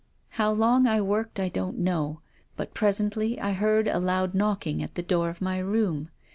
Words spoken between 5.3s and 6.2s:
my room.